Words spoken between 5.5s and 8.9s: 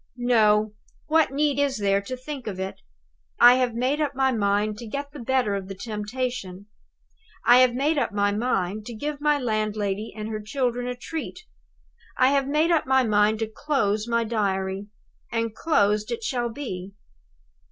of the temptation. I have made up my mind